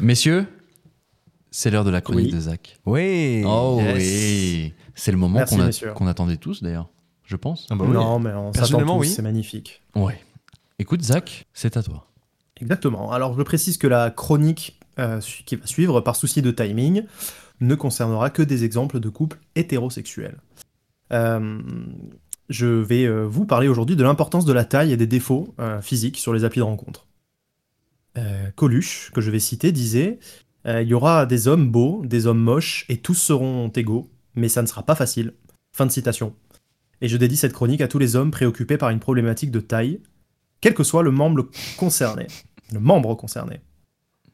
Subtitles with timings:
[0.00, 0.46] Messieurs,
[1.50, 2.32] c'est l'heure de la chronique Oui.
[2.32, 2.78] de Zach.
[2.86, 3.42] Oui.
[3.46, 3.96] Oh Yes.
[3.96, 4.72] oui.
[4.94, 5.44] C'est le moment
[5.94, 6.88] qu'on attendait tous d'ailleurs,
[7.24, 7.66] je pense.
[7.70, 7.94] Ah bah oui.
[7.94, 9.08] Non, mais on s'attend Personnellement, tous, oui.
[9.08, 9.82] c'est magnifique.
[9.94, 10.20] Ouais.
[10.78, 12.06] Écoute, Zach, c'est à toi.
[12.60, 13.12] Exactement.
[13.12, 17.04] Alors, je précise que la chronique euh, qui va suivre, par souci de timing,
[17.60, 20.38] ne concernera que des exemples de couples hétérosexuels.
[21.12, 21.58] Euh,
[22.48, 25.80] je vais euh, vous parler aujourd'hui de l'importance de la taille et des défauts euh,
[25.80, 27.06] physiques sur les applis de rencontre.
[28.18, 30.18] Euh, Coluche, que je vais citer, disait
[30.66, 34.48] euh, Il y aura des hommes beaux, des hommes moches, et tous seront égaux, mais
[34.48, 35.34] ça ne sera pas facile.
[35.72, 36.34] Fin de citation.
[37.00, 40.00] Et je dédie cette chronique à tous les hommes préoccupés par une problématique de taille,
[40.60, 42.26] quel que soit le membre concerné.
[42.72, 43.60] Le membre concerné.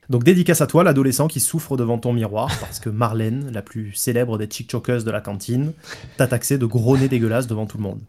[0.09, 3.93] Donc dédicace à toi, l'adolescent qui souffre devant ton miroir, parce que Marlène, la plus
[3.93, 5.73] célèbre des chick-chokeuses de la cantine,
[6.17, 8.01] t'a taxé de gros nez dégueulasses devant tout le monde.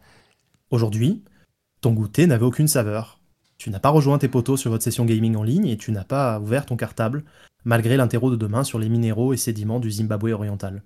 [0.71, 1.23] Aujourd'hui,
[1.81, 3.19] ton goûter n'avait aucune saveur.
[3.65, 6.03] Tu n'as pas rejoint tes potos sur votre session gaming en ligne et tu n'as
[6.03, 7.23] pas ouvert ton cartable,
[7.63, 10.83] malgré l'interro de demain sur les minéraux et sédiments du Zimbabwe oriental.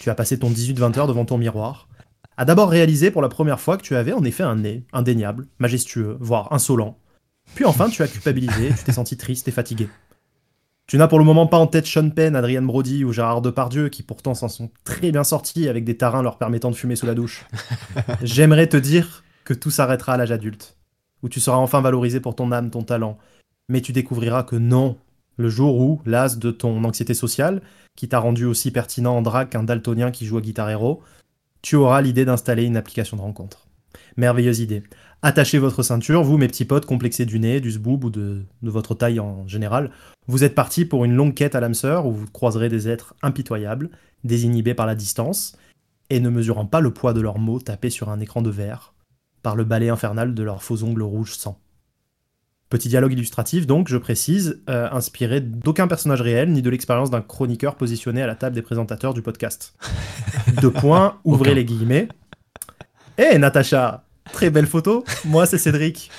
[0.00, 1.88] Tu as passé ton 18-20 heures devant ton miroir,
[2.36, 5.46] a d'abord réalisé pour la première fois que tu avais en effet un nez indéniable,
[5.58, 6.98] majestueux, voire insolent.
[7.54, 9.88] Puis enfin, tu as culpabilisé, tu t'es senti triste et fatigué.
[10.86, 13.88] Tu n'as pour le moment pas en tête Sean Penn, Adrian Brody ou Gérard Depardieu,
[13.88, 17.06] qui pourtant s'en sont très bien sortis avec des tarins leur permettant de fumer sous
[17.06, 17.46] la douche.
[18.22, 20.76] J'aimerais te dire que tout s'arrêtera à l'âge adulte,
[21.22, 23.18] où tu seras enfin valorisé pour ton âme, ton talent.
[23.68, 24.96] Mais tu découvriras que non,
[25.36, 27.62] le jour où, las de ton anxiété sociale,
[27.96, 31.02] qui t'a rendu aussi pertinent en drague qu'un daltonien qui joue à Guitar Hero,
[31.62, 33.66] tu auras l'idée d'installer une application de rencontre.
[34.16, 34.82] Merveilleuse idée.
[35.22, 38.70] Attachez votre ceinture, vous, mes petits potes complexés du nez, du zboob ou de, de
[38.70, 39.90] votre taille en général.
[40.26, 43.14] Vous êtes partis pour une longue quête à l'âme sœur où vous croiserez des êtres
[43.22, 43.90] impitoyables,
[44.24, 45.56] désinhibés par la distance,
[46.08, 48.94] et ne mesurant pas le poids de leurs mots tapés sur un écran de verre,
[49.42, 51.60] par le balai infernal de leurs faux ongles rouges sang.
[52.68, 57.20] Petit dialogue illustratif, donc, je précise, euh, inspiré d'aucun personnage réel, ni de l'expérience d'un
[57.20, 59.74] chroniqueur positionné à la table des présentateurs du podcast.
[60.60, 62.08] Deux points, ouvrez les guillemets.
[63.18, 65.04] Hé, Natacha Très belle photo.
[65.24, 66.10] Moi, c'est Cédric.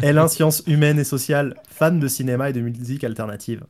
[0.00, 3.64] L1 Sciences humaines et sociales, fan de cinéma et de musique alternative.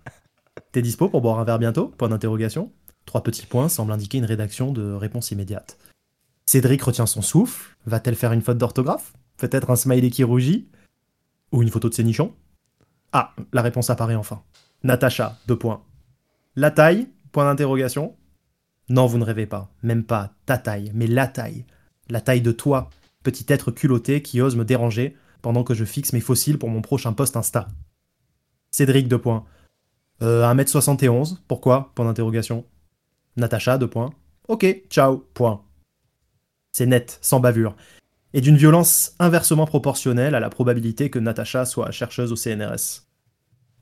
[0.73, 1.89] T'es dispo pour boire un verre bientôt?
[1.97, 2.71] Point d'interrogation.
[3.07, 5.79] Trois petits points semblent indiquer une rédaction de réponse immédiate.
[6.51, 7.77] Cédric retient son souffle.
[7.87, 9.13] Va-t-elle faire une faute d'orthographe?
[9.37, 10.69] Peut-être un smiley qui rougit?
[11.53, 12.35] Ou une photo de ses nichons?
[13.13, 14.43] Ah, la réponse apparaît enfin.
[14.83, 15.85] Natacha, deux points.
[16.57, 17.09] La taille?
[17.31, 18.17] Point d'interrogation.
[18.89, 19.71] Non, vous ne rêvez pas.
[19.85, 21.67] Même pas ta taille, mais la taille.
[22.09, 22.91] La taille de toi,
[23.23, 26.83] petit être culotté qui ose me déranger pendant que je fixe mes fossiles pour mon
[26.83, 27.69] prochain post Insta.
[28.73, 29.45] Cédric, deux points.
[30.21, 31.93] Euh, 1m71, pourquoi?
[31.95, 32.65] Point d'interrogation.
[33.37, 34.11] Natacha, deux points.
[34.49, 35.63] Ok, ciao, point.
[36.73, 37.77] C'est net, sans bavure.
[38.33, 43.07] Et d'une violence inversement proportionnelle à la probabilité que Natacha soit chercheuse au CNRS.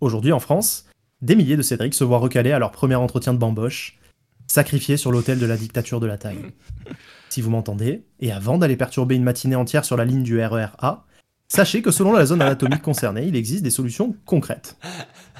[0.00, 0.86] Aujourd'hui, en France,
[1.20, 3.98] des milliers de Cédric se voient recalés à leur premier entretien de bamboche,
[4.46, 6.38] sacrifiés sur l'autel de la dictature de la taille.
[7.30, 10.68] Si vous m'entendez, et avant d'aller perturber une matinée entière sur la ligne du RER
[10.78, 11.04] A,
[11.48, 14.78] sachez que selon la zone anatomique concernée, il existe des solutions concrètes.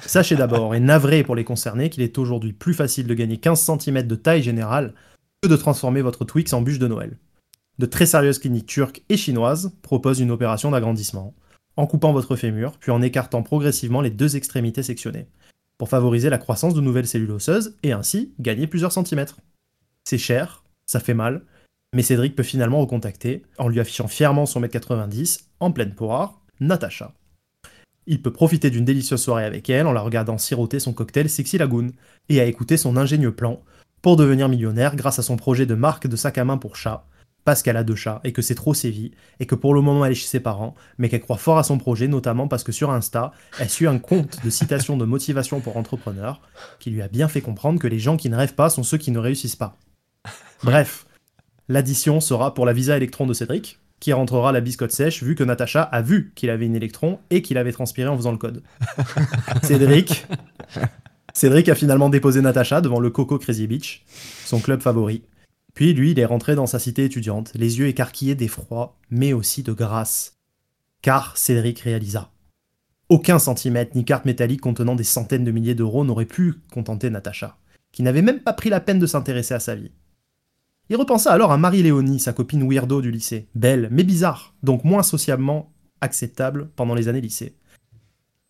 [0.05, 3.59] Sachez d'abord, et navré pour les concernés, qu'il est aujourd'hui plus facile de gagner 15
[3.79, 4.93] cm de taille générale
[5.41, 7.17] que de transformer votre Twix en bûche de Noël.
[7.79, 11.33] De très sérieuses cliniques turques et chinoises proposent une opération d'agrandissement,
[11.77, 15.27] en coupant votre fémur, puis en écartant progressivement les deux extrémités sectionnées,
[15.77, 19.39] pour favoriser la croissance de nouvelles cellules osseuses et ainsi gagner plusieurs centimètres.
[20.03, 21.45] C'est cher, ça fait mal,
[21.95, 26.41] mais Cédric peut finalement recontacter, en lui affichant fièrement son mètre 90, en pleine poire,
[26.59, 27.13] Natacha.
[28.07, 31.57] Il peut profiter d'une délicieuse soirée avec elle en la regardant siroter son cocktail Sexy
[31.57, 31.91] Lagoon
[32.27, 33.61] et à écouter son ingénieux plan
[34.01, 37.05] pour devenir millionnaire grâce à son projet de marque de sac à main pour chat,
[37.49, 40.05] parce qu'elle a deux chats et que c'est trop sévi et que pour le moment
[40.05, 42.71] elle est chez ses parents, mais qu'elle croit fort à son projet, notamment parce que
[42.71, 46.41] sur Insta, elle suit un compte de citation de motivation pour entrepreneurs
[46.77, 48.99] qui lui a bien fait comprendre que les gens qui ne rêvent pas sont ceux
[48.99, 49.77] qui ne réussissent pas.
[50.63, 51.07] Bref,
[51.69, 55.43] l'addition sera pour la Visa Electron de Cédric, qui rentrera la biscotte sèche vu que
[55.43, 58.61] Natacha a vu qu'il avait une électron et qu'il avait transpiré en faisant le code.
[59.63, 60.27] Cédric.
[61.33, 64.05] Cédric a finalement déposé Natacha devant le Coco Crazy Beach,
[64.45, 65.23] son club favori.
[65.79, 69.63] Puis lui, il est rentré dans sa cité étudiante, les yeux écarquillés d'effroi, mais aussi
[69.63, 70.37] de grâce.
[71.01, 72.33] Car Cédric réalisa.
[73.07, 77.57] Aucun centimètre ni carte métallique contenant des centaines de milliers d'euros n'aurait pu contenter Natacha,
[77.93, 79.93] qui n'avait même pas pris la peine de s'intéresser à sa vie.
[80.89, 85.01] Il repensa alors à Marie-Léonie, sa copine weirdo du lycée, belle mais bizarre, donc moins
[85.01, 85.71] socialement
[86.01, 87.55] acceptable pendant les années lycée.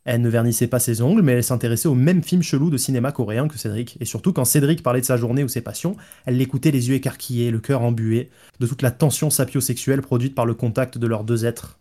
[0.05, 3.11] Elle ne vernissait pas ses ongles, mais elle s'intéressait aux mêmes films chelous de cinéma
[3.11, 6.37] coréen que Cédric, et surtout quand Cédric parlait de sa journée ou ses passions, elle
[6.37, 8.29] l'écoutait les yeux écarquillés, le cœur embué,
[8.59, 11.79] de toute la tension sapiosexuelle produite par le contact de leurs deux êtres.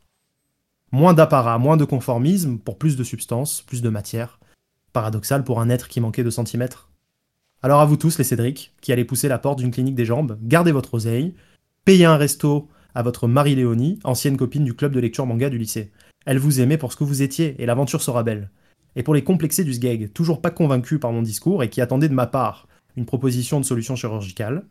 [0.91, 4.41] Moins d'apparat, moins de conformisme, pour plus de substance, plus de matière.
[4.93, 6.89] Paradoxal pour un être qui manquait de centimètres.
[7.63, 10.39] Alors à vous tous, les Cédric, qui allez pousser la porte d'une clinique des jambes,
[10.43, 11.35] gardez votre oseille,
[11.85, 15.93] payez un resto à votre Marie-Léonie, ancienne copine du club de lecture manga du lycée.
[16.29, 18.51] Elle vous aimait pour ce que vous étiez, et l'aventure sera belle.
[18.97, 22.11] Et pour les complexés du SGEG, toujours pas convaincus par mon discours et qui attendaient
[22.11, 24.67] de ma part une proposition de solution chirurgicale,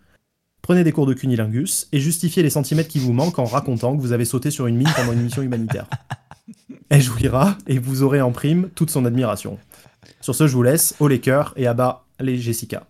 [0.61, 4.01] prenez des cours de cunilingus et justifiez les centimètres qui vous manquent en racontant que
[4.01, 5.87] vous avez sauté sur une mine pendant une mission humanitaire.
[6.89, 9.57] Elle jouira et vous aurez en prime toute son admiration.
[10.21, 12.85] Sur ce, je vous laisse, haut les cœurs et à bas les Jessica.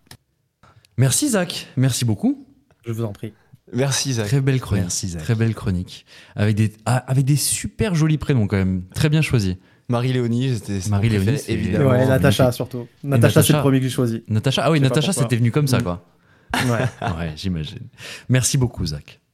[0.97, 2.45] Merci Zach, merci beaucoup.
[2.85, 3.31] Je vous en prie.
[3.73, 4.27] Merci Zach.
[4.27, 4.83] Très belle chronique.
[4.83, 5.21] Merci, Zach.
[5.21, 6.05] Très belle chronique.
[6.35, 8.83] Avec des, ah, avec des super jolis prénoms quand même.
[8.93, 9.57] Très bien choisi.
[9.89, 11.91] Marie-Léonie, c'était Marie-Léonie, évidemment.
[11.91, 12.87] ouais, Natacha surtout.
[13.03, 14.23] Natacha, c'est le premier que j'ai choisi.
[14.27, 16.05] Natacha, ah oui, Natacha, c'était venu comme ça quoi.
[16.53, 17.09] Ouais.
[17.17, 17.87] Ouais, j'imagine.
[18.29, 19.19] Merci beaucoup Zach.